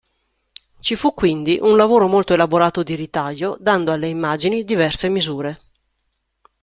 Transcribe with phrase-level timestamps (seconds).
[0.79, 5.61] Ci fu quindi un lavoro molto elaborato di ritaglio dando alle immagini diverse misure.